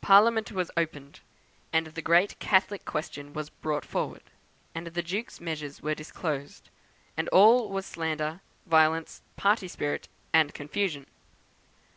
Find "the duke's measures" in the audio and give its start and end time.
4.88-5.80